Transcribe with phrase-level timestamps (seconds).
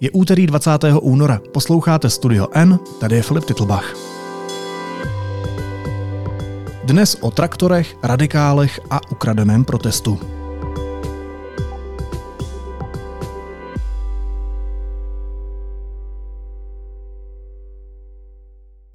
[0.00, 0.70] Je úterý 20.
[1.00, 1.40] února.
[1.52, 3.96] Posloucháte Studio N, tady je Filip Titlbach.
[6.84, 10.20] Dnes o traktorech, radikálech a ukradeném protestu.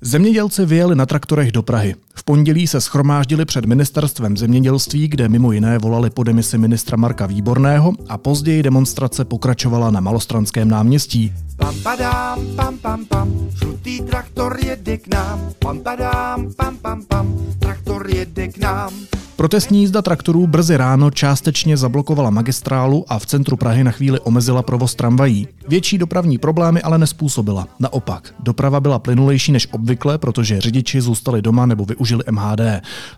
[0.02, 1.95] Zemědělci vyjeli na traktorech do Prahy.
[2.21, 7.25] V pondělí se schromáždili před ministerstvem zemědělství, kde mimo jiné volali po demisi ministra Marka
[7.25, 11.34] Výborného a později demonstrace pokračovala na Malostranském náměstí.
[11.57, 15.49] Pam padám, pam pam pam, žlutý traktor jede k nám.
[15.59, 18.93] Pam padám, pam pam pam, traktor jede k nám.
[19.41, 24.62] Protestní jízda traktorů brzy ráno částečně zablokovala magistrálu a v centru Prahy na chvíli omezila
[24.62, 25.48] provoz tramvají.
[25.68, 27.68] Větší dopravní problémy ale nespůsobila.
[27.80, 32.59] Naopak, doprava byla plynulejší než obvykle, protože řidiči zůstali doma nebo využili MHD.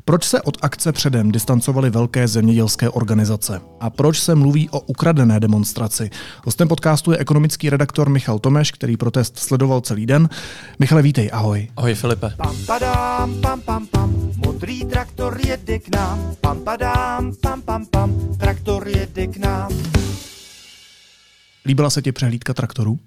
[0.05, 3.62] Proč se od akce předem distancovaly velké zemědělské organizace?
[3.80, 6.09] A proč se mluví o ukradené demonstraci?
[6.45, 10.30] Hostem podcastu je ekonomický redaktor Michal Tomeš, který protest sledoval celý den.
[10.80, 11.67] Michale, vítej, ahoj.
[11.78, 12.34] Ahoj Filipe.
[12.38, 14.14] Pam, padám, pam, pam, pam,
[14.45, 19.72] modrý traktor jede k nám nám, pam padám, pam pam pam, traktor jede k nám.
[21.66, 23.00] Líbila se ti přehlídka traktorů?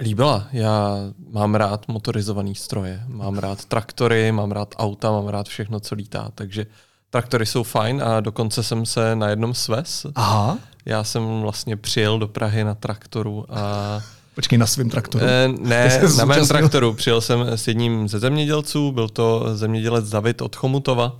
[0.00, 0.48] Líbila.
[0.52, 0.96] Já
[1.32, 3.04] mám rád motorizované stroje.
[3.06, 6.28] Mám rád traktory, mám rád auta, mám rád všechno, co lítá.
[6.34, 6.66] Takže
[7.10, 10.06] traktory jsou fajn a dokonce jsem se na jednom svez.
[10.14, 10.58] Aha.
[10.84, 14.00] Já jsem vlastně přijel do Prahy na traktoru a
[14.34, 15.24] Počkej, na svém traktoru?
[15.24, 16.94] E, ne, na mém traktoru.
[16.94, 21.18] Přijel jsem s jedním ze zemědělců, byl to zemědělec David od Chomutova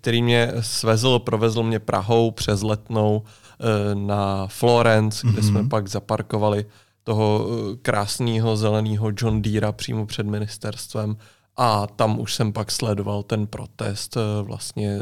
[0.00, 5.48] který mě svezl, provezl mě Prahou přes Letnou eh, na Florence, kde mm-hmm.
[5.48, 6.66] jsme pak zaparkovali
[7.04, 11.16] toho eh, krásného zeleného John Deere přímo před ministerstvem.
[11.56, 14.98] A tam už jsem pak sledoval ten protest eh, vlastně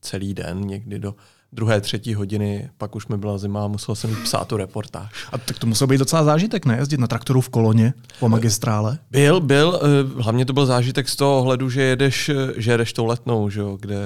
[0.00, 1.14] celý den, někdy do
[1.52, 5.10] druhé, třetí hodiny, pak už mi byla zima a musel jsem psát tu reportáž.
[5.32, 6.76] A tak to musel být docela zážitek, ne?
[6.76, 8.98] Jezdit na traktoru v koloně po magistrále?
[9.10, 9.80] Byl, byl.
[9.82, 13.50] Eh, hlavně to byl zážitek z toho ohledu, že jedeš, eh, že jedeš tou letnou,
[13.50, 14.04] že jo, kde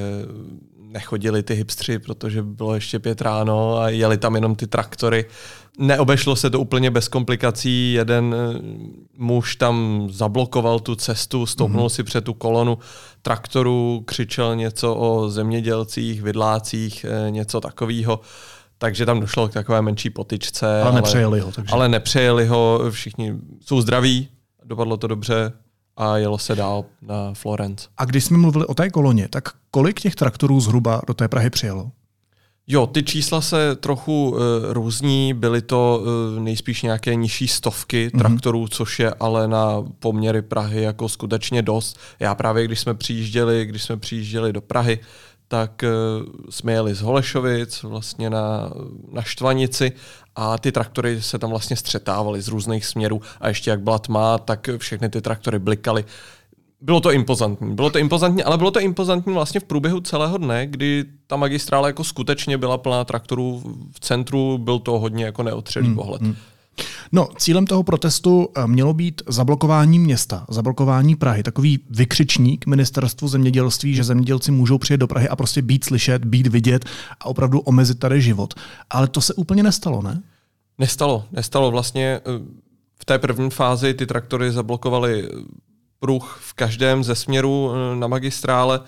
[0.95, 5.25] nechodili ty hipstři, protože bylo ještě pět ráno a jeli tam jenom ty traktory.
[5.79, 7.93] Neobešlo se to úplně bez komplikací.
[7.93, 8.59] Jeden eh,
[9.19, 11.95] muž tam zablokoval tu cestu, stoupnul mm-hmm.
[11.95, 12.79] si před tu kolonu
[13.23, 18.21] traktoru, křičel něco o zemědělcích, vidlácích, eh, něco takového.
[18.79, 20.67] Takže tam došlo k takové menší potyčce.
[20.67, 21.53] Ale, ale nepřejeli ho.
[21.53, 21.73] Takže.
[21.73, 24.29] Ale nepřejeli ho, všichni jsou zdraví,
[24.65, 25.53] dopadlo to dobře
[25.97, 27.89] a jelo se dál na Florence.
[27.97, 31.51] A když jsme mluvili o té koloně, tak kolik těch traktorů zhruba do té Prahy
[31.51, 31.91] přijelo?
[32.67, 34.39] Jo, ty čísla se trochu uh,
[34.71, 38.19] různí, byly to uh, nejspíš nějaké nižší stovky mm-hmm.
[38.19, 41.99] traktorů, což je ale na poměry Prahy jako skutečně dost.
[42.21, 44.99] Já právě, když jsme přijížděli, když jsme přijížděli do Prahy,
[45.49, 48.71] tak uh, jsme jeli z Holešovic vlastně na,
[49.13, 49.93] na Štvanici
[50.37, 54.39] a ty traktory se tam vlastně střetávaly z různých směrů a ještě jak byla tma,
[54.39, 56.05] tak všechny ty traktory blikaly
[56.85, 57.75] bylo to impozantní.
[57.75, 61.87] Bylo to impozantní, ale bylo to impozantní vlastně v průběhu celého dne, kdy ta magistrála
[61.87, 63.63] jako skutečně byla plná traktorů
[63.93, 66.23] v centru, byl to hodně jako neotřelý hmm, pohled.
[66.23, 66.37] Hmm.
[67.13, 73.95] No, cílem toho protestu eh, mělo být zablokování města, zablokování Prahy, takový vykřičník ministerstvu zemědělství,
[73.95, 76.85] že zemědělci můžou přijet do Prahy a prostě být slyšet, být vidět
[77.21, 78.55] a opravdu omezit tady život.
[78.91, 80.23] Ale to se úplně nestalo, ne?
[80.79, 81.71] Nestalo, nestalo.
[81.71, 82.21] Vlastně eh,
[82.97, 85.29] v té první fázi ty traktory zablokovaly
[86.01, 88.81] pruh v každém ze směru eh, na magistrále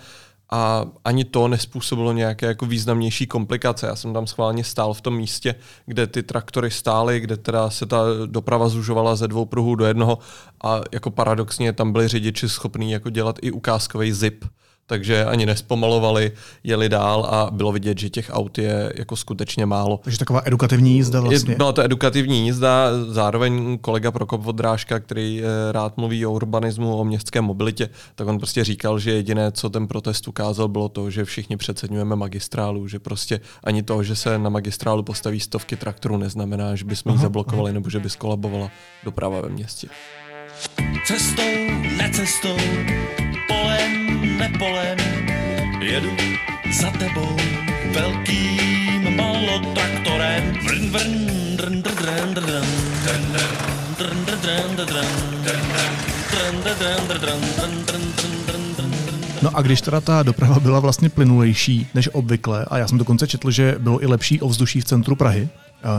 [0.49, 3.87] a ani to nespůsobilo nějaké jako významnější komplikace.
[3.87, 7.85] Já jsem tam schválně stál v tom místě, kde ty traktory stály, kde teda se
[7.85, 10.17] ta doprava zužovala ze dvou pruhů do jednoho
[10.63, 14.45] a jako paradoxně tam byli řidiči schopní jako dělat i ukázkový zip
[14.87, 16.31] takže ani nespomalovali,
[16.63, 19.99] jeli dál a bylo vidět, že těch aut je jako skutečně málo.
[20.03, 21.55] Takže taková edukativní jízda vlastně.
[21.55, 27.05] Byla to edukativní jízda, zároveň kolega Prokop Vodrážka, který eh, rád mluví o urbanismu, o
[27.05, 31.25] městské mobilitě, tak on prostě říkal, že jediné, co ten protest ukázal, bylo to, že
[31.25, 36.75] všichni přeceňujeme magistrálu, že prostě ani to, že se na magistrálu postaví stovky traktorů, neznamená,
[36.75, 38.71] že bychom ji zablokovali nebo že by skolabovala
[39.03, 39.87] doprava ve městě.
[41.05, 42.57] Cestou, necestou,
[44.37, 44.97] nepolem,
[45.81, 46.11] jedu
[46.71, 47.37] za tebou
[47.93, 50.53] velkým malotraktorem.
[50.63, 52.67] Vrn, vrn, drn, drn, drn,
[53.05, 53.33] drn,
[53.97, 55.27] drn, drn, drn, drn,
[59.41, 63.27] No a když teda ta doprava byla vlastně plynulejší než obvykle, a já jsem dokonce
[63.27, 65.49] četl, že bylo i lepší ovzduší v centru Prahy,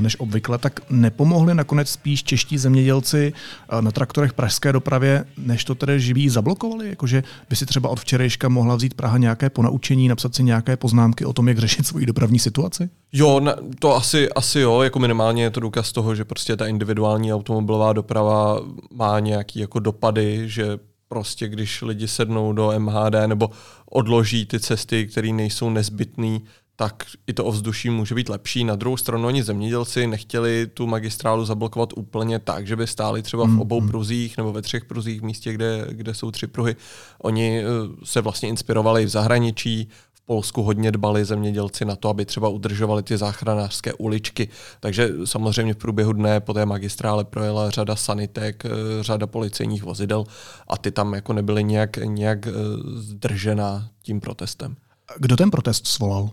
[0.00, 3.32] než obvykle, tak nepomohli nakonec spíš čeští zemědělci
[3.80, 6.88] na traktorech pražské dopravě, než to tedy živí zablokovali?
[6.88, 11.24] Jakože by si třeba od včerejška mohla vzít Praha nějaké ponaučení, napsat si nějaké poznámky
[11.24, 12.90] o tom, jak řešit svoji dopravní situaci?
[13.12, 13.40] Jo,
[13.78, 17.92] to asi, asi jo, jako minimálně je to důkaz toho, že prostě ta individuální automobilová
[17.92, 18.60] doprava
[18.94, 23.50] má nějaký jako dopady, že prostě když lidi sednou do MHD nebo
[23.90, 26.38] odloží ty cesty, které nejsou nezbytné,
[26.80, 28.64] tak i to ovzduší může být lepší.
[28.64, 33.44] Na druhou stranu oni zemědělci nechtěli tu magistrálu zablokovat úplně tak, že by stáli třeba
[33.44, 33.88] v obou mm-hmm.
[33.88, 36.76] pruzích nebo ve třech pruzích v místě, kde, kde jsou tři pruhy.
[37.22, 37.64] Oni eh,
[38.04, 43.02] se vlastně inspirovali v zahraničí, v Polsku hodně dbali zemědělci na to, aby třeba udržovali
[43.02, 44.48] ty záchranářské uličky.
[44.80, 48.70] Takže samozřejmě v průběhu dne po té magistrále projela řada sanitek, eh,
[49.00, 50.24] řada policejních vozidel
[50.68, 52.52] a ty tam jako nebyly nějak, nějak eh,
[52.94, 54.76] zdržená tím protestem.
[55.18, 56.30] Kdo ten protest svolal?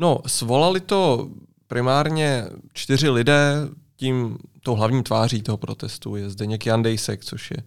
[0.00, 1.28] No, svolali to
[1.66, 6.16] primárně čtyři lidé, tím tou hlavní tváří toho protestu.
[6.16, 7.64] Je Zdeněk Jandejsek, což je e,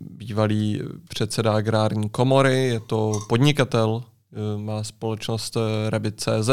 [0.00, 6.50] bývalý předseda agrární komory, je to podnikatel, e, má společnost e, Rabbit.cz,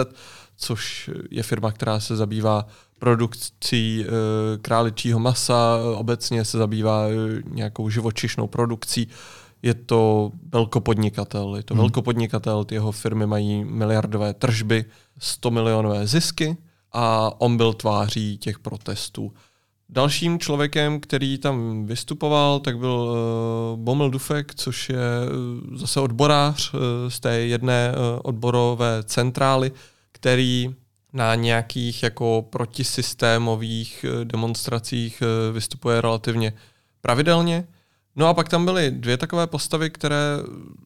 [0.58, 2.68] což je firma, která se zabývá
[3.00, 4.06] produkcí
[4.62, 7.06] králičího masa, obecně se zabývá
[7.50, 9.08] nějakou živočišnou produkcí
[9.64, 11.56] je to velkopodnikatel.
[11.56, 11.82] Je to hmm.
[11.82, 14.86] velkopodnikatel, ty jeho firmy mají miliardové tržby,
[15.20, 16.58] 100 milionové zisky
[16.92, 19.34] a on byl tváří těch protestů.
[19.90, 26.74] Dalším člověkem, který tam vystupoval, tak byl uh, Bomel Dufek, což je uh, zase odborář
[26.74, 29.72] uh, z té jedné uh, odborové centrály,
[30.12, 30.76] který
[31.14, 36.54] na nějakých jako protisystémových uh, demonstracích uh, vystupuje relativně
[37.02, 37.68] pravidelně.
[38.16, 40.38] No a pak tam byly dvě takové postavy, které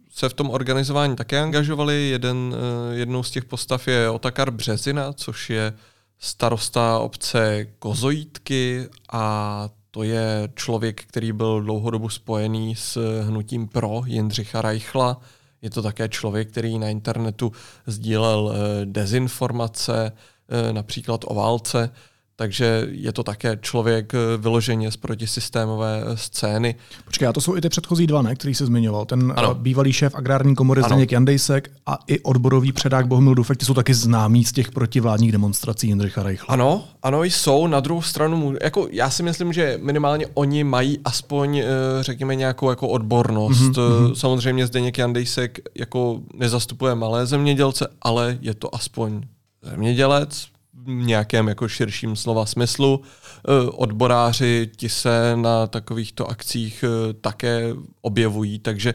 [0.09, 2.09] se v tom organizování také angažovaly.
[2.09, 5.73] Jeden, eh, jednou z těch postav je Otakar Březina, což je
[6.19, 14.61] starosta obce Kozojítky a to je člověk, který byl dlouhodobu spojený s hnutím pro Jindřicha
[14.61, 15.21] Reichla.
[15.61, 17.51] Je to také člověk, který na internetu
[17.87, 20.11] sdílel eh, dezinformace,
[20.49, 21.89] eh, například o válce
[22.39, 26.75] takže je to také člověk eh, vyloženě z protisystémové eh, scény.
[27.05, 29.05] Počkej, a to jsou i ty předchozí dva, ne, který se zmiňoval.
[29.05, 29.55] Ten ano.
[29.55, 33.93] bývalý šéf agrární komory Zdeněk Jandejsek a i odborový předák Bohumil Dufek, ty jsou taky
[33.93, 36.53] známí z těch protivládních demonstrací Jindřicha Reichla.
[36.53, 37.67] Ano, ano, jsou.
[37.67, 41.65] Na druhou stranu, jako já si myslím, že minimálně oni mají aspoň, eh,
[42.01, 43.61] řekněme, nějakou jako odbornost.
[43.61, 44.13] Mm-hmm.
[44.13, 49.21] Samozřejmě Zdeněk Jandejsek jako nezastupuje malé zemědělce, ale je to aspoň
[49.61, 50.47] zemědělec,
[50.85, 53.01] nějakém jako širším slova smyslu.
[53.01, 58.93] E, odboráři ti se na takovýchto akcích e, také objevují, takže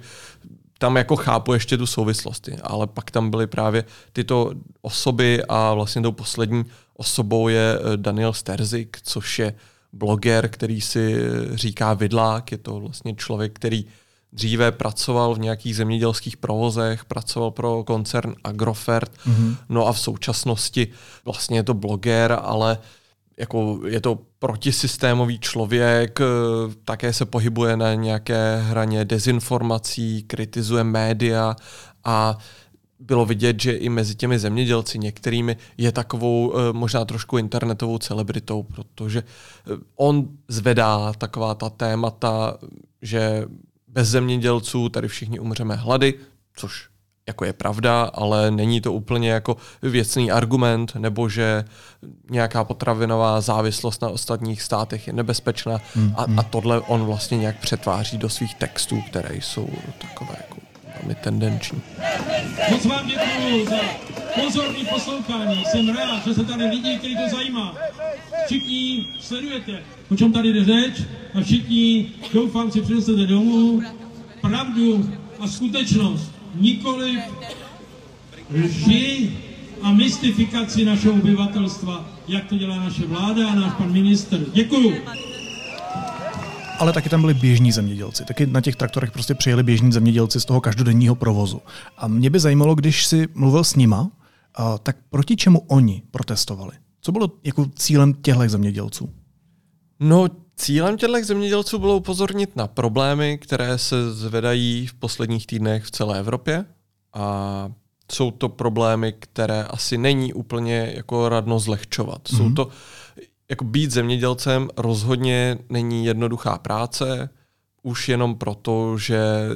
[0.78, 6.02] tam jako chápu ještě tu souvislosti, ale pak tam byly právě tyto osoby a vlastně
[6.02, 6.64] tou poslední
[6.96, 9.54] osobou je e, Daniel Sterzik, což je
[9.92, 11.16] bloger, který si
[11.54, 13.86] říká vidlák, je to vlastně člověk, který
[14.32, 19.56] dříve pracoval v nějakých zemědělských provozech, pracoval pro koncern Agrofert, mm-hmm.
[19.68, 20.88] no a v současnosti
[21.24, 22.78] vlastně je to bloger, ale
[23.36, 26.24] jako je to protisystémový člověk, eh,
[26.84, 31.56] také se pohybuje na nějaké hraně dezinformací, kritizuje média
[32.04, 32.38] a
[32.98, 38.62] bylo vidět, že i mezi těmi zemědělci některými je takovou eh, možná trošku internetovou celebritou,
[38.62, 42.58] protože eh, on zvedá taková ta témata,
[43.02, 43.44] že
[43.92, 46.14] bez zemědělců tady všichni umřeme hlady,
[46.56, 46.92] což
[47.26, 51.64] jako je pravda, ale není to úplně jako věcný argument, nebo že
[52.30, 56.38] nějaká potravinová závislost na ostatních státech je nebezpečná hmm, a, hmm.
[56.38, 59.68] a tohle on vlastně nějak přetváří do svých textů, které jsou
[59.98, 60.56] takové jako
[60.98, 61.82] velmi tendenční.
[62.70, 63.76] Moc vám děkuji za
[64.42, 65.64] pozorní poslouchání.
[65.64, 67.76] Jsem rád, že se tady lidi, kteří to zajímá.
[68.46, 69.82] Všichni sledujete,
[70.12, 71.02] o čem tady jde řeč
[71.34, 73.82] a všichni, doufám, si přinesete domů
[74.40, 76.30] pravdu a skutečnost.
[76.54, 77.18] Nikoli
[78.50, 79.30] lži
[79.82, 84.40] a mystifikaci našeho obyvatelstva, jak to dělá naše vláda a náš pan minister.
[84.52, 84.92] Děkuju
[86.78, 88.24] ale taky tam byli běžní zemědělci.
[88.24, 91.60] Taky na těch traktorech prostě přijeli běžní zemědělci z toho každodenního provozu.
[91.98, 94.10] A mě by zajímalo, když si mluvil s nima,
[94.82, 96.72] tak proti čemu oni protestovali?
[97.00, 99.10] Co bylo jako cílem těchto zemědělců?
[100.02, 105.90] No, cílem těchto zemědělců bylo upozornit na problémy, které se zvedají v posledních týdnech v
[105.90, 106.64] celé Evropě.
[107.14, 107.68] A
[108.12, 112.22] jsou to problémy, které asi není úplně jako radno zlehčovat.
[112.22, 112.36] Mm-hmm.
[112.36, 112.54] Jsou mhm.
[112.54, 112.68] to
[113.50, 117.28] jako být zemědělcem rozhodně není jednoduchá práce,
[117.82, 119.48] už jenom proto, že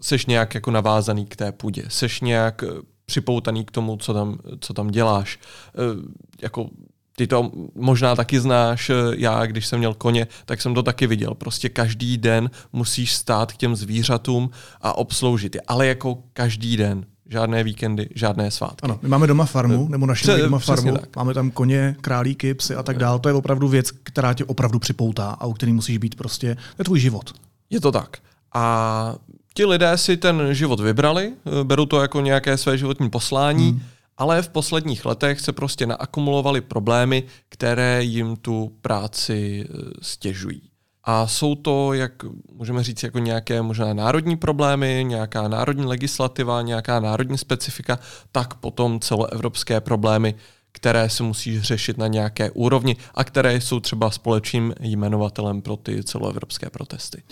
[0.00, 2.64] seš nějak jako navázaný k té půdě, seš nějak
[3.06, 5.38] připoutaný k tomu, co tam, co tam děláš.
[5.38, 5.80] E,
[6.42, 6.68] jako
[7.16, 11.34] ty to možná taky znáš, já když jsem měl koně, tak jsem to taky viděl.
[11.34, 15.60] Prostě každý den musíš stát k těm zvířatům a obsloužit je.
[15.66, 17.06] Ale jako každý den.
[17.30, 18.82] Žádné víkendy, žádné svátky.
[18.82, 21.16] Ano, my máme doma farmu, nebo naši Pře- doma farmu, tak.
[21.16, 23.18] máme tam koně, králíky, psy a tak dále.
[23.18, 26.80] To je opravdu věc, která tě opravdu připoutá a u který musíš být prostě, to
[26.80, 27.32] je tvůj život.
[27.70, 28.16] Je to tak.
[28.54, 29.14] A
[29.54, 33.80] ti lidé si ten život vybrali, berou to jako nějaké své životní poslání, hmm
[34.18, 40.62] ale v posledních letech se prostě naakumulovaly problémy, které jim tu práci e, stěžují.
[41.04, 42.12] A jsou to, jak
[42.52, 47.98] můžeme říct, jako nějaké možná národní problémy, nějaká národní legislativa, nějaká národní specifika,
[48.32, 50.34] tak potom celoevropské problémy,
[50.72, 56.04] které se musí řešit na nějaké úrovni a které jsou třeba společným jmenovatelem pro ty
[56.04, 57.22] celoevropské protesty.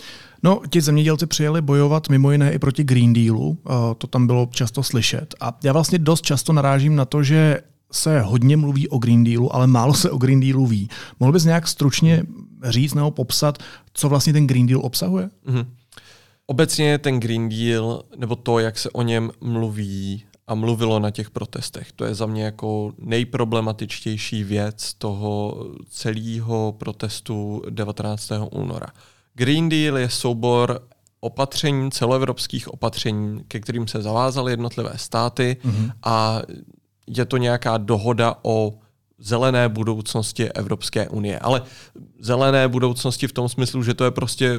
[0.43, 3.57] No, ti zemědělci přijeli bojovat mimo jiné i proti Green Dealu,
[3.97, 5.35] to tam bylo často slyšet.
[5.41, 9.55] A já vlastně dost často narážím na to, že se hodně mluví o Green Dealu,
[9.55, 10.89] ale málo se o Green Dealu ví.
[11.19, 12.23] Mohl bys nějak stručně
[12.63, 13.57] říct nebo popsat,
[13.93, 15.29] co vlastně ten Green Deal obsahuje?
[15.47, 15.65] Mm-hmm.
[16.47, 21.29] Obecně ten Green Deal, nebo to, jak se o něm mluví a mluvilo na těch
[21.29, 28.31] protestech, to je za mě jako nejproblematičtější věc toho celého protestu 19.
[28.51, 28.87] února.
[29.35, 30.87] Green Deal je soubor
[31.19, 35.91] opatření, celoevropských opatření, ke kterým se zavázaly jednotlivé státy mm-hmm.
[36.03, 36.41] a
[37.07, 38.73] je to nějaká dohoda o
[39.19, 41.39] zelené budoucnosti Evropské unie.
[41.39, 41.61] Ale
[42.19, 44.57] zelené budoucnosti v tom smyslu, že to je prostě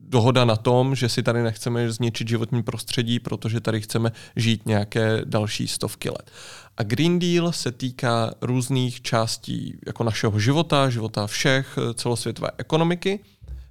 [0.00, 5.22] dohoda na tom, že si tady nechceme zničit životní prostředí, protože tady chceme žít nějaké
[5.24, 6.30] další stovky let.
[6.76, 13.20] A Green Deal se týká různých částí jako našeho života, života všech, celosvětové ekonomiky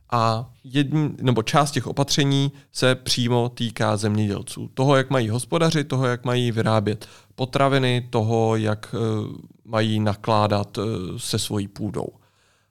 [0.09, 4.69] a jedn, nebo část těch opatření se přímo týká zemědělců.
[4.73, 9.35] Toho, jak mají hospodařit, toho, jak mají vyrábět potraviny, toho, jak uh,
[9.65, 10.85] mají nakládat uh,
[11.17, 12.07] se svojí půdou.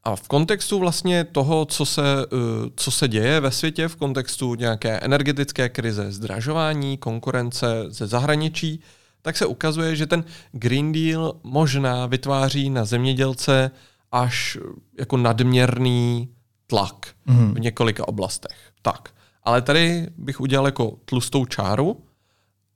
[0.04, 2.38] A v kontextu vlastně toho, co se, uh,
[2.76, 8.80] co se děje ve světě, v kontextu nějaké energetické krize, zdražování, konkurence ze zahraničí,
[9.22, 13.70] tak se ukazuje, že ten Green Deal možná vytváří na zemědělce
[14.12, 14.58] až
[14.98, 16.28] jako nadměrný
[16.66, 17.54] tlak mm.
[17.54, 18.72] v několika oblastech.
[18.82, 19.10] Tak,
[19.42, 22.00] ale tady bych udělal jako tlustou čáru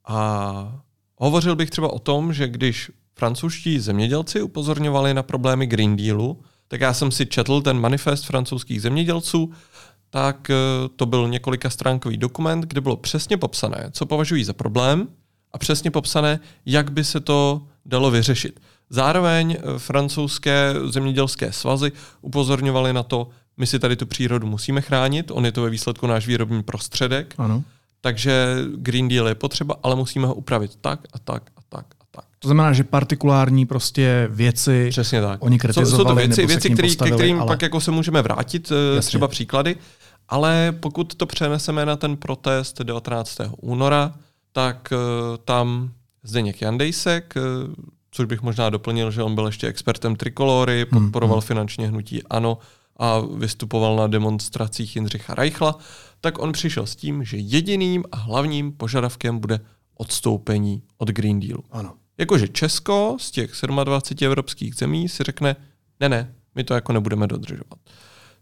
[0.07, 0.81] a
[1.15, 6.81] hovořil bych třeba o tom, že když francouzští zemědělci upozorňovali na problémy Green Dealu, tak
[6.81, 9.51] já jsem si četl ten manifest francouzských zemědělců,
[10.09, 10.55] tak eh,
[10.95, 15.07] to byl několika stránkový dokument, kde bylo přesně popsané, co považují za problém
[15.51, 18.59] a přesně popsané, jak by se to dalo vyřešit.
[18.89, 23.29] Zároveň eh, francouzské zemědělské svazy upozorňovaly na to,
[23.61, 27.33] my si tady tu přírodu musíme chránit, on je to ve výsledku náš výrobní prostředek,
[27.37, 27.63] ano.
[28.01, 32.03] takže Green Deal je potřeba, ale musíme ho upravit tak a tak a tak a
[32.11, 32.25] tak.
[32.39, 35.43] To znamená, že partikulární prostě věci Přesně tak.
[35.43, 37.47] oni kritizovali, jsou, to věci, věci který, ke kterým ale...
[37.47, 39.07] pak jako se můžeme vrátit, eh, Jasně.
[39.07, 39.75] třeba příklady,
[40.29, 43.37] ale pokud to přeneseme na ten protest 19.
[43.61, 44.13] února,
[44.51, 44.97] tak uh,
[45.45, 45.91] tam
[46.23, 47.73] Zdeněk Jandejsek, uh,
[48.11, 51.47] což bych možná doplnil, že on byl ještě expertem trikolory, hmm, podporoval hmm.
[51.47, 52.57] finančně hnutí ANO,
[53.01, 55.77] a vystupoval na demonstracích Jindřicha Reichla,
[56.21, 59.59] tak on přišel s tím, že jediným a hlavním požadavkem bude
[59.95, 61.63] odstoupení od Green Dealu.
[61.71, 61.93] Ano.
[62.17, 63.51] Jakože Česko z těch
[63.83, 65.55] 27 evropských zemí si řekne,
[65.99, 67.79] ne, ne, my to jako nebudeme dodržovat.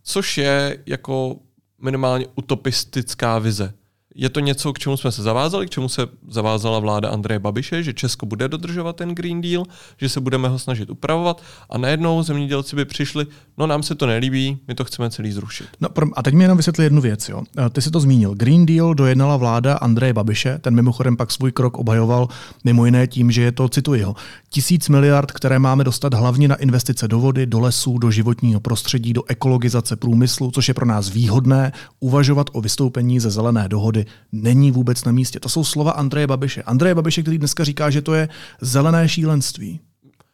[0.04, 1.36] Což je jako
[1.82, 3.74] minimálně utopistická vize
[4.16, 7.84] je to něco, k čemu jsme se zavázali, k čemu se zavázala vláda Andreje Babiše,
[7.84, 9.64] že Česko bude dodržovat ten Green Deal,
[9.98, 13.28] že se budeme ho snažit upravovat a najednou zemědělci by přišli,
[13.60, 15.68] no nám se to nelíbí, my to chceme celý zrušit.
[15.80, 17.30] No a teď mi jenom vysvětli jednu věc.
[17.30, 17.44] Jo.
[17.72, 18.36] Ty si to zmínil.
[18.36, 22.28] Green Deal dojednala vláda Andreje Babiše, ten mimochodem pak svůj krok obhajoval
[22.64, 24.16] mimo jiné tím, že je to, cituji ho,
[24.50, 29.14] tisíc miliard, které máme dostat hlavně na investice do vody, do lesů, do životního prostředí,
[29.14, 34.72] do ekologizace průmyslu, což je pro nás výhodné, uvažovat o vystoupení ze zelené dohody není
[34.72, 35.40] vůbec na místě.
[35.40, 36.64] To jsou slova Andreje Babiše.
[36.64, 38.30] Andreje Babiše, který dneska říká, že to je
[38.62, 39.80] zelené šílenství.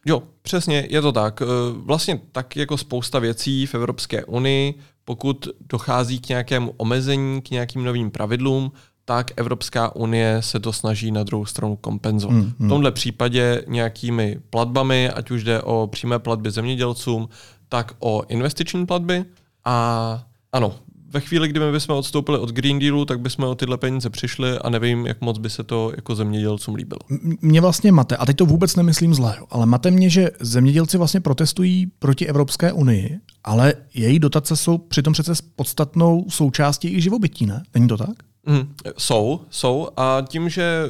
[0.06, 1.42] Jo, přesně, je to tak.
[1.42, 7.50] E, vlastně tak jako spousta věcí v Evropské unii, pokud dochází k nějakému omezení, k
[7.50, 8.72] nějakým novým pravidlům,
[9.04, 12.36] tak Evropská unie se to snaží na druhou stranu kompenzovat.
[12.36, 12.68] Hmm, hmm.
[12.68, 17.28] V tomhle případě nějakými platbami, ať už jde o přímé platby zemědělcům,
[17.68, 19.24] tak o investiční platby.
[19.64, 20.74] A ano,
[21.16, 24.58] ve chvíli, kdy my bychom odstoupili od Green Dealu, tak bychom o tyhle peníze přišli
[24.58, 26.98] a nevím, jak moc by se to jako zemědělcům líbilo.
[27.40, 31.20] Mě vlastně mate, a teď to vůbec nemyslím zle, ale mate mě, že zemědělci vlastně
[31.20, 37.62] protestují proti Evropské unii, ale její dotace jsou přitom přece podstatnou součástí i živobytí, ne?
[37.74, 38.16] Není to tak?
[38.46, 40.88] Mm, jsou, jsou a tím, že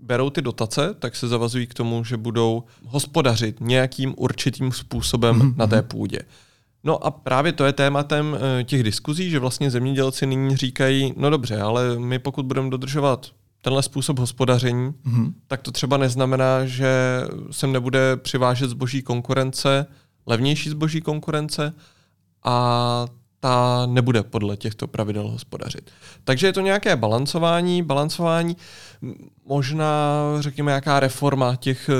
[0.00, 5.56] berou ty dotace, tak se zavazují k tomu, že budou hospodařit nějakým určitým způsobem mm-hmm.
[5.56, 6.18] na té půdě.
[6.84, 11.30] No a právě to je tématem eh, těch diskuzí, že vlastně zemědělci nyní říkají, no
[11.30, 13.26] dobře, ale my pokud budeme dodržovat
[13.62, 15.32] tenhle způsob hospodaření, mm-hmm.
[15.46, 19.86] tak to třeba neznamená, že sem nebude přivážet zboží konkurence,
[20.26, 21.72] levnější zboží konkurence
[22.44, 23.06] a
[23.40, 25.90] ta nebude podle těchto pravidel hospodařit.
[26.24, 28.56] Takže je to nějaké balancování, balancování,
[29.46, 29.86] možná
[30.40, 31.94] řekněme nějaká reforma těch eh,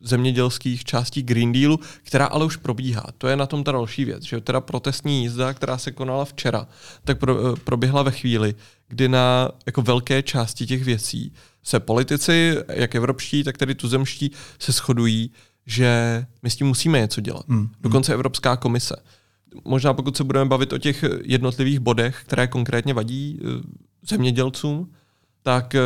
[0.00, 3.04] zemědělských částí Green Dealu, která ale už probíhá.
[3.18, 6.66] To je na tom ta další věc, že teda protestní jízda, která se konala včera,
[7.04, 8.54] tak pro, eh, proběhla ve chvíli,
[8.88, 14.72] kdy na jako velké části těch věcí se politici, jak evropští, tak tedy tuzemští, se
[14.72, 15.30] shodují,
[15.66, 17.48] že my s tím musíme něco dělat.
[17.48, 17.70] Hmm.
[17.80, 18.96] Dokonce Evropská komise.
[19.64, 23.46] Možná pokud se budeme bavit o těch jednotlivých bodech, které konkrétně vadí eh,
[24.08, 24.92] zemědělcům,
[25.42, 25.80] tak eh,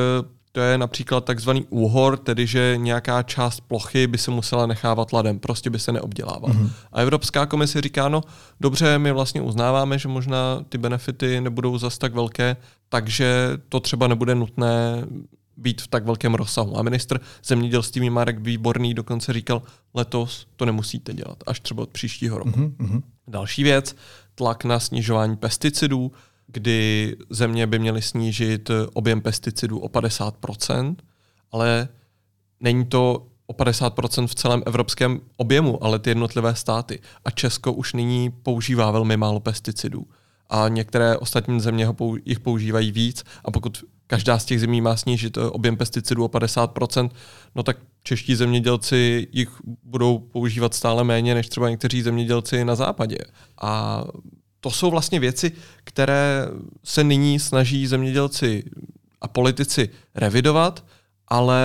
[0.52, 5.38] to je například takzvaný úhor, tedy že nějaká část plochy by se musela nechávat ladem,
[5.38, 6.50] prostě by se neobdělával.
[6.50, 6.70] Mm-hmm.
[6.92, 8.20] A Evropská komise říká, no
[8.60, 12.56] dobře, my vlastně uznáváme, že možná ty benefity nebudou zas tak velké,
[12.88, 15.06] takže to třeba nebude nutné
[15.56, 16.78] být v tak velkém rozsahu.
[16.78, 19.62] A ministr zemědělství Marek Výborný dokonce říkal,
[19.94, 22.50] letos to nemusíte dělat, až třeba od příštího roku.
[22.50, 23.02] Mm-hmm.
[23.28, 23.96] Další věc,
[24.34, 26.12] tlak na snižování pesticidů,
[26.52, 30.96] kdy země by měly snížit objem pesticidů o 50%,
[31.52, 31.88] ale
[32.60, 37.00] není to o 50% v celém evropském objemu, ale ty jednotlivé státy.
[37.24, 40.06] A Česko už nyní používá velmi málo pesticidů.
[40.50, 43.24] A některé ostatní země ho pou, jich používají víc.
[43.44, 47.10] A pokud každá z těch zemí má snížit objem pesticidů o 50%,
[47.54, 49.48] no tak čeští zemědělci jich
[49.82, 53.18] budou používat stále méně než třeba někteří zemědělci na západě.
[53.62, 54.04] A
[54.60, 55.52] to jsou vlastně věci,
[55.84, 56.46] které
[56.84, 58.64] se nyní snaží zemědělci
[59.20, 60.84] a politici revidovat,
[61.28, 61.60] ale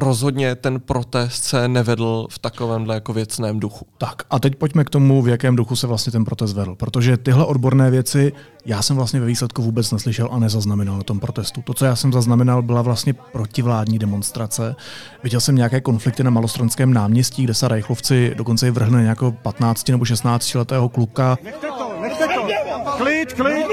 [0.00, 3.86] rozhodně ten protest se nevedl v takovémhle jako věcném duchu.
[3.98, 6.74] Tak a teď pojďme k tomu, v jakém duchu se vlastně ten protest vedl.
[6.74, 8.32] Protože tyhle odborné věci
[8.64, 11.62] já jsem vlastně ve výsledku vůbec neslyšel a nezaznamenal na tom protestu.
[11.62, 14.76] To, co já jsem zaznamenal, byla vlastně protivládní demonstrace.
[15.22, 19.88] Viděl jsem nějaké konflikty na Malostranském náměstí, kde se rajchlovci dokonce i vrhli nějakého 15
[19.88, 21.38] nebo 16 letého kluka.
[21.44, 22.29] Nechte to, nechte to.
[22.96, 23.66] Klid, klid.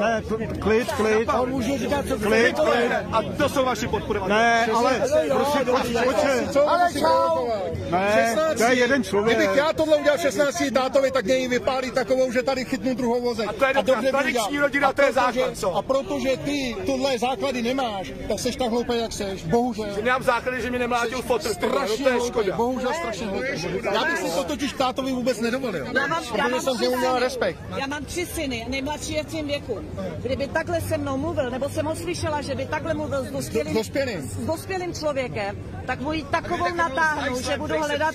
[0.00, 0.22] Ne,
[0.60, 1.28] klid, klid.
[1.28, 2.92] A on může říkat, co klid, klid.
[3.12, 4.34] A to jsou vaši podporovaní.
[4.34, 7.48] Ne, ale prosím, pojď, pojď Ale čau.
[7.90, 9.38] Ne, to je jeden člověk.
[9.38, 13.48] Kdybych já tohle udělal 16 tátovi, tak něj vypálí takovou, že tady chytnu druhou vozek.
[13.48, 15.74] A to je dobrá, tradiční rodina, to je základ, co?
[15.74, 19.42] A protože ty tohle základy nemáš, tak seš tak hloupý, jak seš.
[19.44, 19.86] Bohužel.
[19.94, 21.48] Že nemám základy, že mi nemlátil fotr.
[21.48, 22.56] Strašně no, to je škoda.
[22.56, 23.46] Bohužel strašně hloupý.
[23.92, 25.86] Já bych si to totiž tátovi vůbec nedovolil.
[25.86, 27.58] Já mám, já mám jsem měl respekt.
[27.76, 29.78] Já mám tři syny, nejmladší je v tím věku.
[30.22, 33.74] Kdyby takhle se mnou mluvil, nebo jsem ho slyšela, že by takhle mluvil s dospělým,
[33.74, 34.20] dospělým.
[34.20, 35.56] S dospělým člověkem,
[35.86, 38.14] tak mu ji takovou natáhnu, že budu hledat...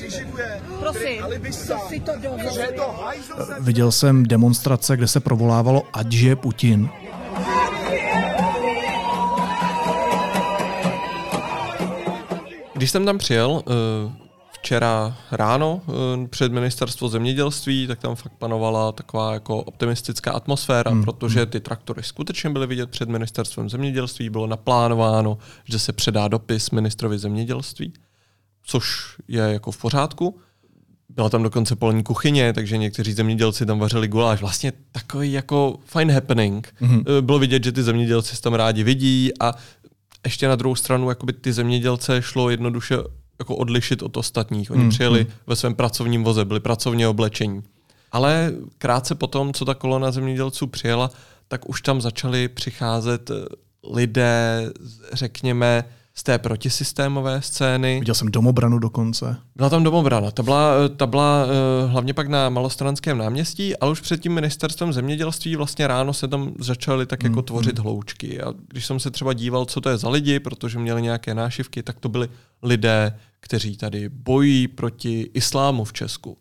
[0.80, 1.24] Prosím,
[1.68, 2.12] co si to
[3.60, 6.90] Viděl jsem demonstrace, kde se provolávalo, ať je Putin.
[12.74, 14.29] Když jsem tam přijel, eh,
[14.70, 21.04] včera ráno eh, před ministerstvo zemědělství, tak tam fakt panovala taková jako optimistická atmosféra, mm.
[21.04, 26.72] protože ty traktory skutečně byly vidět před ministerstvem zemědělství, bylo naplánováno, že se předá dopis
[26.72, 27.94] ministrovi zemědělství,
[28.64, 30.40] což je jako v pořádku.
[31.10, 34.42] Byla tam dokonce polní kuchyně, takže někteří zemědělci tam vařili guláš.
[34.42, 36.74] Vlastně takový jako fine happening.
[36.82, 37.22] Mm-hmm.
[37.22, 39.54] Bylo vidět, že ty zemědělci se tam rádi vidí a
[40.26, 42.98] ještě na druhou stranu jakoby ty zemědělce šlo jednoduše
[43.40, 44.72] jako odlišit od ostatních.
[44.72, 44.90] Oni hmm.
[44.90, 45.32] přijeli hmm.
[45.48, 47.64] ve svém pracovním voze, byli pracovně oblečení.
[48.12, 51.12] Ale krátce potom, co ta kolona zemědělců přijela,
[51.48, 53.32] tak už tam začali přicházet
[53.94, 54.72] lidé,
[55.14, 55.84] řekněme,
[56.20, 58.00] z té protisystémové scény.
[58.00, 59.38] Viděl jsem domobranu dokonce.
[59.56, 60.32] Byla tam domobrana.
[60.32, 64.94] Ta byla, ta byla uh, hlavně pak na Malostranském náměstí, ale už před tím ministerstvem
[64.94, 67.84] zemědělství vlastně ráno se tam začaly tak jako mm, tvořit mm.
[67.84, 68.42] hloučky.
[68.42, 71.84] A když jsem se třeba díval, co to je za lidi, protože měli nějaké nášivky,
[71.84, 72.30] tak to byli
[72.64, 76.38] lidé, kteří tady bojí proti islámu v Česku.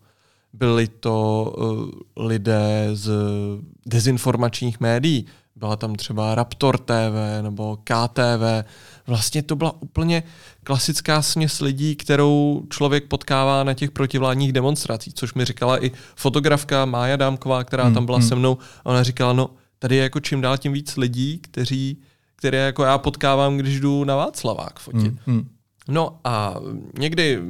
[0.53, 3.11] Byli to uh, lidé z
[3.85, 5.25] dezinformačních médií.
[5.59, 8.69] Byla tam třeba Raptor TV nebo KTV.
[9.07, 10.23] Vlastně to byla úplně
[10.63, 16.85] klasická směs lidí, kterou člověk potkává na těch protivládních demonstracích, což mi říkala i fotografka
[16.85, 18.27] Mája Dámková, která hmm, tam byla hmm.
[18.27, 18.57] se mnou.
[18.83, 21.97] Ona říkala, no tady je jako čím dál tím víc lidí, kteří,
[22.35, 25.01] které jako já potkávám, když jdu na Václavák fotit.
[25.01, 25.49] Hmm, hmm.
[25.87, 26.55] No a
[26.99, 27.41] někdy,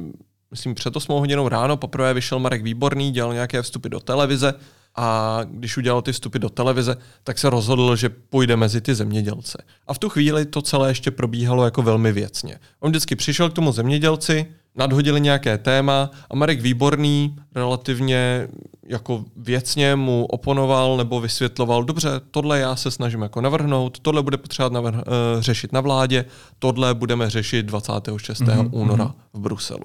[0.50, 4.54] myslím před 8 hodinou ráno, poprvé vyšel Marek Výborný, dělal nějaké vstupy do televize
[4.96, 9.62] a když udělal ty vstupy do televize, tak se rozhodl, že půjde mezi ty zemědělce.
[9.86, 12.58] A v tu chvíli to celé ještě probíhalo jako velmi věcně.
[12.80, 18.48] On vždycky přišel k tomu zemědělci, nadhodili nějaké téma a Marek Výborný relativně
[18.86, 24.36] jako věcně mu oponoval nebo vysvětloval, dobře, tohle já se snažím jako navrhnout, tohle bude
[24.36, 26.24] potřeba navrh- uh, řešit na vládě,
[26.58, 28.40] tohle budeme řešit 26.
[28.40, 28.68] Mm-hmm.
[28.72, 29.84] února v Bruselu.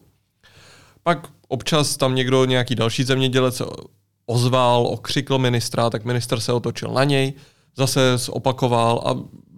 [1.03, 3.61] Pak občas tam někdo, nějaký další zemědělec
[4.25, 7.33] ozval, okřikl ministra, tak minister se otočil na něj,
[7.77, 9.15] zase opakoval a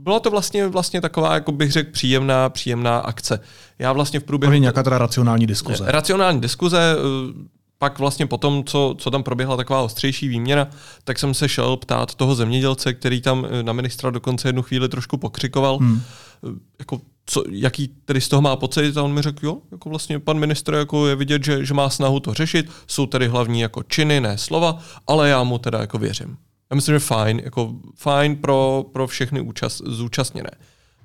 [0.08, 3.40] byla to vlastně, vlastně taková, jako bych řekl, příjemná, příjemná akce.
[3.80, 4.52] Já vlastně v průběhu...
[4.52, 5.84] Byly nějaká teda racionální diskuze.
[5.88, 10.68] Racionální diskuze, eh, pak vlastně po tom, co, co tam proběhla taková ostřejší výměna,
[11.04, 14.90] tak jsem se šel ptát toho zemědělce, který tam eh, na ministra dokonce jednu chvíli
[14.90, 16.02] trošku pokřikoval, hmm.
[16.44, 16.50] Eh,
[16.80, 20.20] jako co, jaký tedy z toho má pocit a on mi řekl, jo, jako vlastně
[20.20, 23.84] pan ministr jako je vidět, že, že má snahu to řešit, jsou tedy hlavní jako
[23.84, 26.38] činy, ne slova, ale já mu teda jako věřím.
[26.72, 30.50] Já myslím, že fajn, jako fajn pro, pro všechny účast, zúčastněné.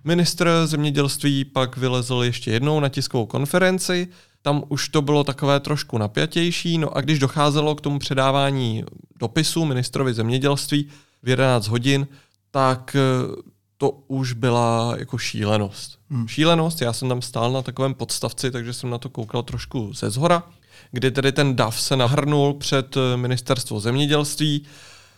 [0.04, 4.08] Ministr zemědělství pak vylezl ještě jednou na tiskovou konferenci,
[4.42, 8.85] tam už to bylo takové trošku napjatější, no a když docházelo k tomu předávání
[9.20, 10.88] dopisu ministrovi zemědělství
[11.22, 12.06] v 11 hodin,
[12.50, 13.42] tak eh,
[13.76, 15.98] to už byla jako šílenost.
[16.12, 16.29] Hmm.
[16.29, 20.11] Šílenost, já jsem tam stál na takovém podstavci, takže jsem na to koukal trošku ze
[20.11, 20.42] zhora,
[20.90, 24.64] kdy tedy ten DAF se nahrnul před eh, ministerstvo zemědělství,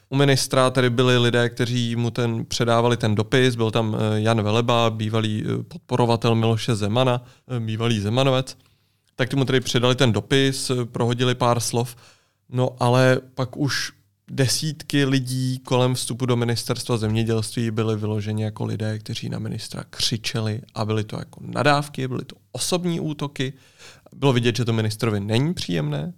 [0.08, 4.42] u ministra tady byli lidé, kteří mu ten předávali ten dopis, byl tam eh, Jan
[4.42, 7.24] Veleba, bývalý podporovatel Miloše Zemana,
[7.58, 8.56] bývalý Zemanovec.
[9.16, 11.96] Tak mu tedy předali ten dopis, prohodili pár slov,
[12.48, 13.92] no ale pak už
[14.30, 20.60] desítky lidí kolem vstupu do ministerstva zemědělství byly vyloženi jako lidé, kteří na ministra křičeli
[20.74, 23.52] a byly to jako nadávky, byly to osobní útoky.
[24.16, 26.12] Bylo vidět, že to ministrovi není příjemné.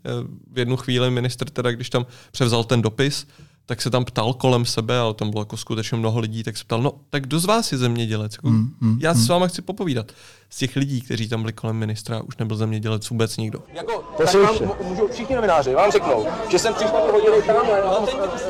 [0.52, 3.26] V jednu chvíli minister teda, když tam převzal ten dopis,
[3.66, 6.64] tak se tam ptal kolem sebe, ale tam bylo jako skutečně mnoho lidí, tak se
[6.64, 8.32] ptal, no tak kdo z vás je zemědělec?
[8.32, 9.20] Jako, mm, mm, já mm.
[9.20, 10.12] s váma chci popovídat.
[10.50, 13.58] Z těch lidí, kteří tam byli kolem ministra, už nebyl zemědělec vůbec nikdo.
[13.72, 17.94] Jako, tak vám, můžu, všichni novináři vám řeknou, že jsem tři čtvrtě hodiny tamhle na
[17.94, 18.06] tom,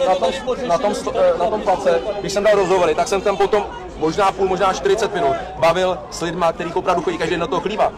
[0.09, 0.33] na tom,
[0.69, 0.95] na tom,
[1.39, 3.67] na tom place, když jsem dal rozhovory, tak jsem tam potom
[3.99, 7.61] možná půl, možná 40 minut bavil s lidmi, kteří opravdu chodí každý den na to
[7.61, 7.93] chlíva,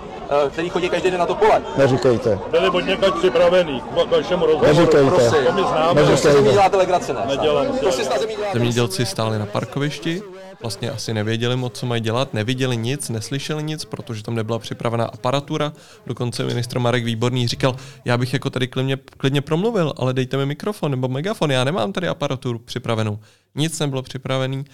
[0.47, 1.63] eh, který chodí každý den na to pole.
[1.77, 2.39] Neříkejte.
[2.51, 4.75] Byli od někaď připravený k vašemu rozhovoru.
[4.75, 5.11] Neříkejte.
[5.11, 5.45] Prosím.
[5.47, 6.05] To my známe.
[6.05, 7.21] Prostě se mi děláte legraci, ne?
[7.27, 10.23] Nedělám To si snad země Zemědělci stáli na parkovišti,
[10.61, 15.05] vlastně asi nevěděli moc, co mají dělat, neviděli nic, neslyšeli nic, protože tam nebyla připravená
[15.05, 15.73] aparatura.
[16.07, 20.47] Dokonce ministr Marek Výborný říkal, já bych jako tady klidně, klidně promluvil, ale dejte mi
[20.47, 23.19] mikrofon nebo megafon, já nemám tady aparaturu připravenou.
[23.55, 24.65] Nic nebylo připravený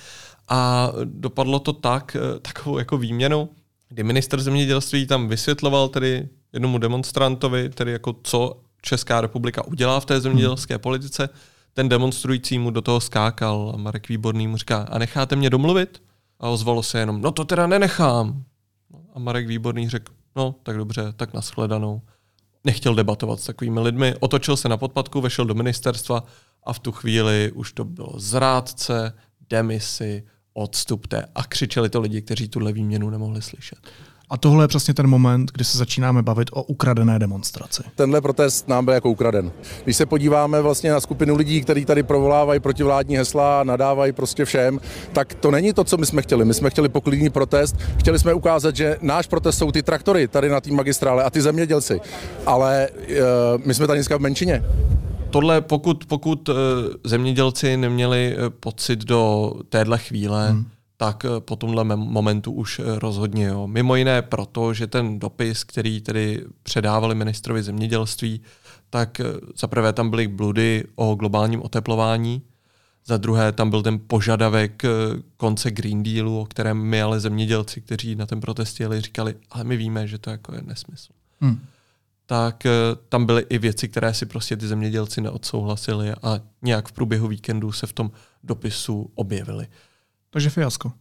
[0.48, 3.48] a dopadlo to tak, eh, takovou jako výměnou,
[3.88, 10.04] kdy minister zemědělství tam vysvětloval tedy jednomu demonstrantovi, tedy jako co Česká republika udělá v
[10.04, 11.28] té zemědělské politice,
[11.74, 16.02] ten demonstrující mu do toho skákal a Marek Výborný mu říká, a necháte mě domluvit?
[16.40, 18.44] A ozvalo se jenom, no to teda nenechám.
[19.14, 22.02] A Marek Výborný řekl, no tak dobře, tak nashledanou.
[22.64, 26.24] Nechtěl debatovat s takovými lidmi, otočil se na podpadku, vešel do ministerstva
[26.64, 29.12] a v tu chvíli už to bylo zrádce,
[29.50, 33.78] demisi, odstupte a křičeli to lidi, kteří tuhle výměnu nemohli slyšet.
[34.34, 37.82] A tohle je přesně ten moment, kdy se začínáme bavit o ukradené demonstraci.
[37.94, 39.52] Tenhle protest nám byl jako ukraden.
[39.84, 44.80] Když se podíváme vlastně na skupinu lidí, kteří tady provolávají protivládní hesla, nadávají prostě všem,
[45.12, 46.44] tak to není to, co my jsme chtěli.
[46.44, 50.48] My jsme chtěli poklidný protest, chtěli jsme ukázat, že náš protest jsou ty traktory tady
[50.48, 52.00] na té magistrále a ty zemědělci.
[52.46, 53.06] Ale uh,
[53.64, 54.64] my jsme tady dneska v menšině
[55.30, 56.50] tohle, pokud, pokud
[57.04, 63.44] zemědělci neměli pocit do téhle chvíle, hmm tak eh, po tomhle momentu už eh, rozhodně
[63.44, 63.66] jo.
[63.66, 68.40] Mimo jiné proto, že ten dopis, který tedy předávali ministrovi zemědělství,
[68.90, 69.24] tak eh,
[69.56, 72.42] za prvé tam byly bludy o globálním oteplování,
[73.06, 74.82] za druhé tam byl ten požadavek
[75.36, 79.64] konce Green Dealu, o kterém my ale zemědělci, kteří na ten protest jeli, říkali, ale
[79.64, 81.12] my víme, že to jako je nesmysl.
[81.40, 81.58] Hmm.
[82.26, 82.66] Tak
[83.08, 87.72] tam byly i věci, které si prostě ty zemědělci neodsouhlasili a nějak v průběhu víkendu
[87.72, 88.10] se v tom
[88.44, 89.66] dopisu objevily.
[90.34, 90.92] Takže fiasko.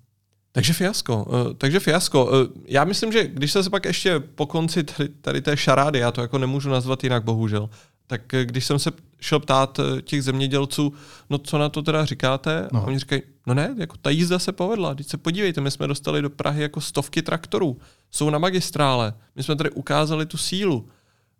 [0.52, 1.26] Takže fiasko.
[1.26, 2.26] Uh, takže fiasko.
[2.26, 2.32] Uh,
[2.66, 6.22] já myslím, že když se pak ještě po konci tady, tady té šarády, já to
[6.22, 7.70] jako nemůžu nazvat jinak, bohužel,
[8.08, 10.94] tak eh, když jsem se šel ptát těch zemědělců,
[11.30, 12.68] no co na to teda říkáte?
[12.72, 12.80] No.
[12.80, 14.96] A oni říkají, no ne, jako ta jízda se povedla.
[14.96, 17.78] Teď se podívejte, my jsme dostali do Prahy jako stovky traktorů.
[18.12, 19.14] Jsou na magistrále.
[19.36, 20.88] My jsme tady ukázali tu sílu.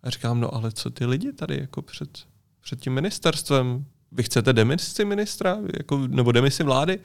[0.02, 2.18] A říkám, no ale co ty lidi tady jako před,
[2.60, 3.84] před tím ministerstvem?
[4.12, 5.58] Vy chcete demisi ministra?
[5.78, 7.00] Jako, nebo demisi vlády?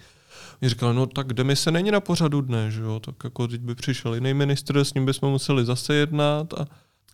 [0.62, 3.76] Mě říkal, no tak demise není na pořadu dne, že jo, tak jako teď by
[3.76, 6.66] přišel jiný ministr, s ním bychom museli zase jednat a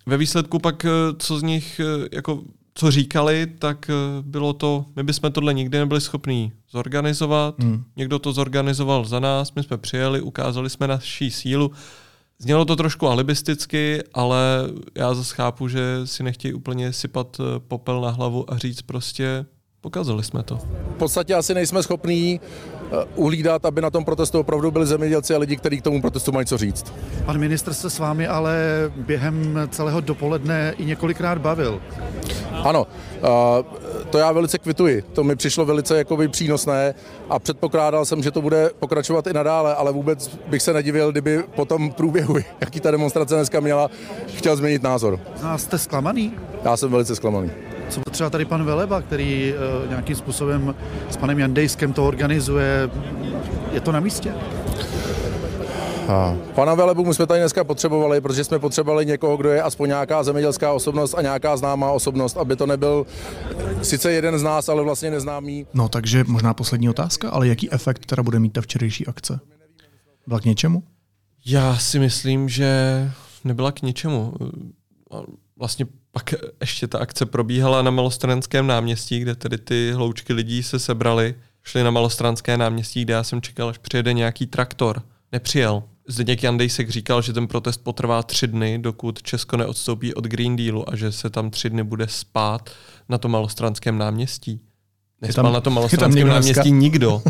[0.06, 2.44] ve výsledku pak, eh, co z nich, eh, jako
[2.78, 7.56] co říkali, tak bylo to, my bychom tohle nikdy nebyli schopní zorganizovat.
[7.60, 7.84] Hmm.
[7.96, 11.72] Někdo to zorganizoval za nás, my jsme přijeli, ukázali jsme naší sílu.
[12.40, 14.38] Znělo to trošku alibisticky, ale
[14.96, 19.46] já zase chápu, že si nechtějí úplně sypat popel na hlavu a říct prostě,
[19.82, 20.56] pokazali jsme to.
[20.96, 22.75] V podstatě asi nejsme schopní Eh,
[23.16, 26.46] uhlídat, aby na tom protestu opravdu byli zemědělci a lidi, kteří k tomu protestu mají
[26.46, 26.94] co říct.
[27.26, 28.56] Pan ministr se s vámi ale
[28.96, 31.82] během celého dopoledne i několikrát bavil.
[32.64, 33.64] Ano, eh,
[34.10, 35.04] to já velice kvituji.
[35.14, 36.94] To mi přišlo velice jakoby přínosné
[37.30, 41.44] a předpokládal jsem, že to bude pokračovat i nadále, ale vůbec bych se nedivil, kdyby
[41.56, 43.90] po tom průběhu, jaký ta demonstrace dneska měla,
[44.28, 45.20] chtěl změnit názor.
[45.44, 46.34] A jste zklamaný?
[46.64, 47.52] Já jsem velice zklamaný.
[47.90, 50.76] Co třeba tady pan Veleba, který uh, nějakým způsobem
[51.10, 52.90] s panem Jandejskem to organizuje,
[53.72, 54.34] je to na místě?
[56.08, 59.90] A pana Velebu my jsme tady dneska potřebovali, protože jsme potřebovali někoho, kdo je aspoň
[59.90, 63.06] nějaká zemědělská osobnost a nějaká známá osobnost, aby to nebyl
[63.82, 65.68] sice jeden z nás, ale vlastně neznámý.
[65.74, 69.40] No takže možná poslední otázka, ale jaký efekt teda bude mít ta včerejší akce?
[70.28, 70.84] Byla k něčemu?
[71.46, 73.12] Já si myslím, že
[73.44, 74.34] nebyla k ničemu.
[75.58, 75.86] Vlastně
[76.16, 81.36] pak ještě ta akce probíhala na Malostranském náměstí, kde tedy ty hloučky lidí se sebrali,
[81.64, 85.02] šli na Malostranské náměstí, kde já jsem čekal, až přijede nějaký traktor.
[85.32, 85.84] Nepřijel.
[86.08, 90.90] Zdeněk Jandejsek říkal, že ten protest potrvá tři dny, dokud Česko neodstoupí od Green Dealu
[90.90, 92.70] a že se tam tři dny bude spát
[93.10, 94.62] na tom Malostranském náměstí.
[95.22, 97.16] Nespal tam, na tom Malostranském náměstí nikdo.
[97.16, 97.22] uh,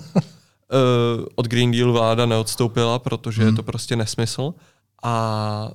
[1.35, 3.51] od Green Dealu vláda neodstoupila, protože hmm.
[3.51, 4.53] je to prostě nesmysl.
[5.03, 5.71] A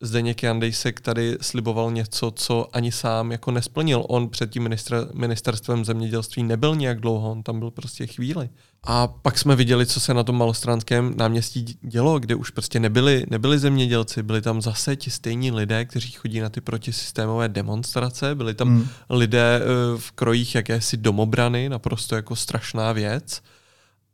[0.00, 4.04] Zdeněk Jandejsek tady sliboval něco, co ani sám jako nesplnil.
[4.08, 8.48] On před tím ministr, ministerstvem zemědělství nebyl nějak dlouho, on tam byl prostě chvíli.
[8.84, 13.24] A pak jsme viděli, co se na tom malostranském náměstí dělo, kde už prostě nebyli,
[13.30, 18.54] nebyli zemědělci, byli tam zase ti stejní lidé, kteří chodí na ty protisystémové demonstrace, byli
[18.54, 18.88] tam hmm.
[19.10, 23.42] lidé eh, v krojích jakési domobrany, naprosto jako strašná věc.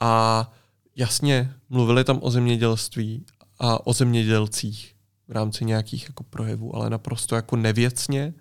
[0.01, 0.53] A
[0.97, 3.25] jasně, mluvili tam o zemědělství
[3.59, 4.94] a o zemědělcích
[5.29, 8.35] v rámci nějakých jako projevů, ale naprosto jako nevěcně.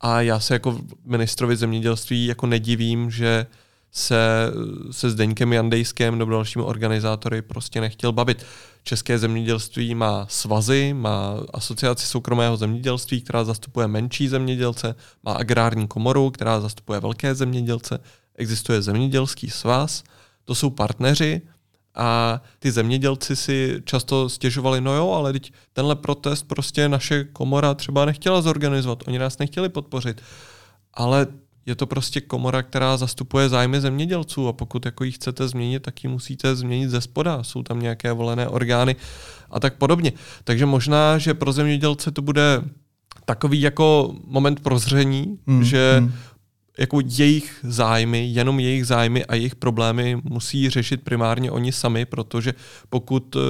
[0.00, 3.46] A já se jako ministrovi zemědělství jako nedivím, že
[3.92, 4.52] se,
[4.90, 8.46] se Zdeňkem Jandejském nebo dalšími organizátory prostě nechtěl bavit.
[8.82, 16.30] České zemědělství má svazy, má asociaci soukromého zemědělství, která zastupuje menší zemědělce, má agrární komoru,
[16.30, 17.98] která zastupuje velké zemědělce,
[18.34, 20.04] existuje zemědělský svaz,
[20.44, 21.42] to jsou partneři
[21.94, 27.74] a ty zemědělci si často stěžovali, no jo, ale teď tenhle protest prostě naše komora
[27.74, 30.22] třeba nechtěla zorganizovat, oni nás nechtěli podpořit.
[30.94, 31.26] Ale
[31.66, 36.04] je to prostě komora, která zastupuje zájmy zemědělců a pokud jako ji chcete změnit, tak
[36.04, 37.42] ji musíte změnit ze spoda.
[37.42, 38.96] Jsou tam nějaké volené orgány
[39.50, 40.12] a tak podobně.
[40.44, 42.62] Takže možná, že pro zemědělce to bude
[43.24, 46.12] takový jako moment prozření, mm, že mm
[46.80, 52.54] jako jejich zájmy, jenom jejich zájmy a jejich problémy musí řešit primárně oni sami, protože
[52.90, 53.40] pokud eh,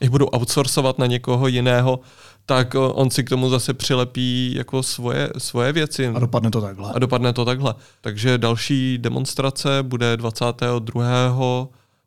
[0.00, 2.00] jich budou outsourcovat na někoho jiného,
[2.46, 6.06] tak eh, on si k tomu zase přilepí jako svoje, svoje věci.
[6.06, 6.92] A dopadne to takhle.
[6.94, 7.74] A dopadne to takhle.
[8.00, 11.38] Takže další demonstrace bude 22.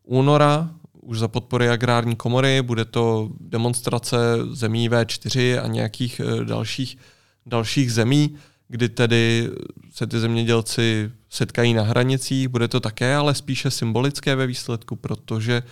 [0.04, 0.70] února,
[1.02, 4.18] už za podpory agrární komory, bude to demonstrace
[4.52, 6.98] zemí V4 a nějakých eh, dalších,
[7.46, 8.36] dalších zemí
[8.72, 9.50] kdy tedy
[9.92, 15.64] se ty zemědělci setkají na hranicích, bude to také, ale spíše symbolické ve výsledku, protože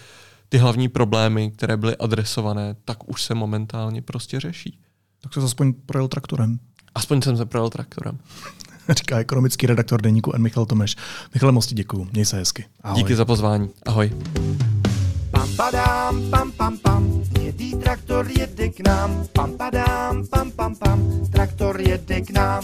[0.49, 4.79] ty hlavní problémy, které byly adresované, tak už se momentálně prostě řeší.
[5.21, 6.59] Tak se aspoň projel traktorem.
[6.95, 8.19] Aspoň jsem se projel traktorem.
[8.89, 10.41] Říká ekonomický redaktor deníku N.
[10.41, 10.95] Michal Tomeš.
[11.33, 12.07] Michale Mosti, děkuju.
[12.11, 12.65] Měj se hezky.
[12.83, 13.03] Ahoj.
[13.03, 13.69] Díky za pozvání.
[13.85, 14.11] Ahoj.
[15.39, 19.23] Pam padám, pam pam pam, jedý traktor jede k nám.
[19.31, 20.99] Pam padám, pam pam pam,
[21.31, 22.63] traktor jede k nám.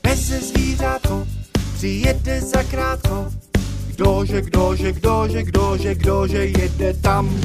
[0.00, 1.26] Pese zvířátko,
[1.74, 3.28] přijede zakrátko.
[3.86, 7.40] Kdože, kdože, kdože, kdože, kdože jede tam.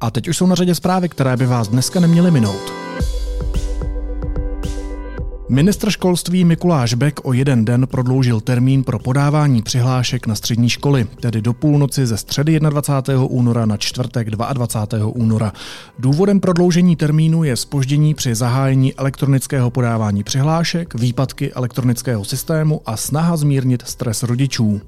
[0.00, 2.72] A teď už jsou na řadě zprávy, které by vás dneska neměly minout.
[5.50, 11.06] Ministr školství Mikuláš Bek o jeden den prodloužil termín pro podávání přihlášek na střední školy,
[11.20, 13.24] tedy do půlnoci ze středy 21.
[13.24, 15.06] února na čtvrtek 22.
[15.06, 15.52] února.
[15.98, 23.36] Důvodem prodloužení termínu je spoždění při zahájení elektronického podávání přihlášek, výpadky elektronického systému a snaha
[23.36, 24.80] zmírnit stres rodičů.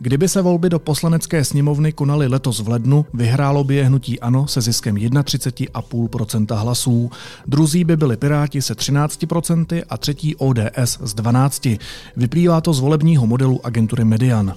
[0.00, 4.46] Kdyby se volby do poslanecké sněmovny konaly letos v lednu, vyhrálo by je hnutí ANO
[4.46, 7.10] se ziskem 31,5% hlasů.
[7.46, 11.78] Druzí by byli Piráti se 13% a třetí ODS s 12%.
[12.16, 14.54] Vyplývá to z volebního modelu agentury Median.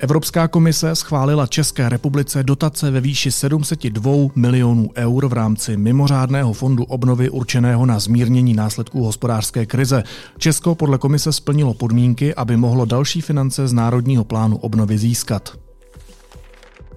[0.00, 6.84] Evropská komise schválila České republice dotace ve výši 702 milionů eur v rámci mimořádného fondu
[6.84, 10.04] obnovy určeného na zmírnění následků hospodářské krize.
[10.38, 15.67] Česko podle komise splnilo podmínky, aby mohlo další finance z Národního plánu obnovy získat.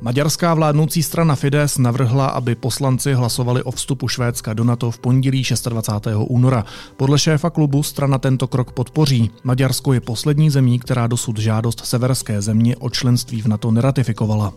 [0.03, 5.43] Maďarská vládnoucí strana Fides navrhla, aby poslanci hlasovali o vstupu Švédska do NATO v pondělí
[5.69, 6.15] 26.
[6.27, 6.65] února.
[6.97, 9.31] Podle šéfa klubu strana tento krok podpoří.
[9.43, 14.53] Maďarsko je poslední zemí, která dosud žádost severské země o členství v NATO neratifikovala.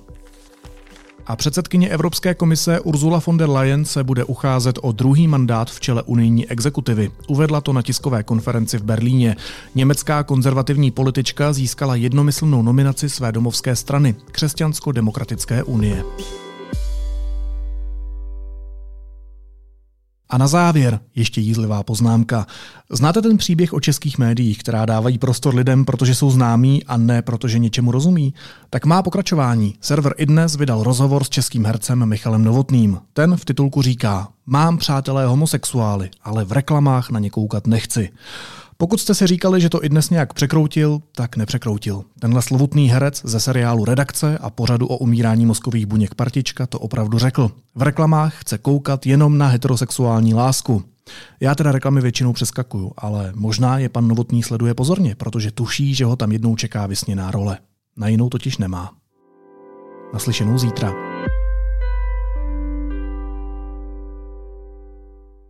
[1.27, 5.81] A předsedkyně Evropské komise Ursula von der Leyen se bude ucházet o druhý mandát v
[5.81, 7.11] čele unijní exekutivy.
[7.29, 9.37] Uvedla to na tiskové konferenci v Berlíně.
[9.75, 16.05] Německá konzervativní politička získala jednomyslnou nominaci své domovské strany Křesťansko-demokratické unie.
[20.35, 22.47] A na závěr ještě jízlivá poznámka.
[22.91, 27.23] Znáte ten příběh o českých médiích, která dávají prostor lidem, protože jsou známí a ne
[27.23, 28.35] protože něčemu rozumí?
[28.71, 29.75] Tak má pokračování.
[29.81, 32.99] Server iDnes vydal rozhovor s českým hercem Michalem Novotným.
[33.13, 38.11] Ten v titulku říká, mám přátelé homosexuály, ale v reklamách na ně koukat nechci.
[38.77, 42.05] Pokud jste si říkali, že to i dnes nějak překroutil, tak nepřekroutil.
[42.21, 47.19] Tenhle slovutný herec ze seriálu Redakce a pořadu o umírání mozkových buněk Partička to opravdu
[47.19, 47.51] řekl.
[47.75, 50.83] V reklamách chce koukat jenom na heterosexuální lásku.
[51.41, 56.05] Já teda reklamy většinou přeskakuju, ale možná je pan Novotný sleduje pozorně, protože tuší, že
[56.05, 57.59] ho tam jednou čeká vysněná role.
[57.97, 58.93] Na jinou totiž nemá.
[60.13, 61.14] Naslyšenou zítra.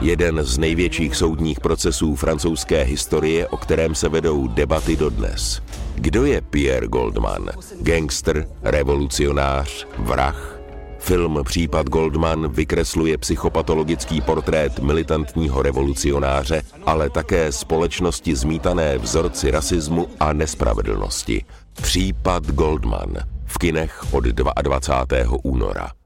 [0.00, 5.62] Jeden z největších soudních procesů francouzské historie, o kterém se vedou debaty dodnes.
[5.94, 7.50] Kdo je Pierre Goldman?
[7.80, 10.58] Gangster, revolucionář, vrah?
[10.98, 20.32] Film Případ Goldman vykresluje psychopatologický portrét militantního revolucionáře, ale také společnosti zmítané vzorci rasismu a
[20.32, 21.44] nespravedlnosti.
[21.72, 23.16] Případ Goldman
[23.46, 25.38] v kinech od 22.
[25.42, 25.97] února.